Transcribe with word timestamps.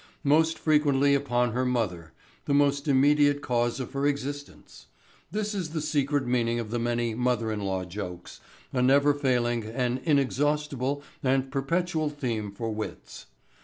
Most 0.23 0.57
frequently 0.57 1.13
upon 1.13 1.51
her 1.51 1.63
mother, 1.63 2.11
the 2.45 2.55
most 2.55 2.87
immediate 2.87 3.43
cause 3.43 3.79
of 3.79 3.93
her 3.93 4.07
existence. 4.07 4.87
This 5.29 5.53
is 5.53 5.73
the 5.73 5.79
secret 5.79 6.25
meaning 6.25 6.59
of 6.59 6.71
the 6.71 6.79
many 6.79 7.13
mother 7.13 7.51
in 7.51 7.59
law 7.61 7.85
jokes, 7.85 8.39
a 8.73 8.81
never 8.81 9.13
failing 9.13 9.63
and 9.63 10.01
inexhaustible 10.03 11.03
and 11.21 11.51
perpetual 11.51 12.09
theme 12.09 12.51
for 12.51 12.71
wits. 12.71 13.27